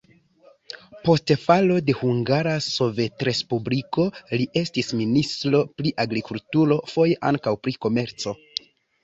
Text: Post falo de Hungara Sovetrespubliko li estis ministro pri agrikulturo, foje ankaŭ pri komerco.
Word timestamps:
Post 1.07 1.33
falo 1.41 1.75
de 1.89 1.93
Hungara 1.99 2.53
Sovetrespubliko 2.67 4.07
li 4.41 4.49
estis 4.63 4.91
ministro 5.03 5.63
pri 5.83 5.93
agrikulturo, 6.07 6.81
foje 6.97 7.21
ankaŭ 7.33 7.55
pri 7.69 7.77
komerco. 7.87 8.37